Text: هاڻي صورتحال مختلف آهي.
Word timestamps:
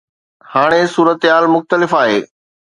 هاڻي 0.53 0.81
صورتحال 0.95 1.45
مختلف 1.55 1.91
آهي. 2.03 2.19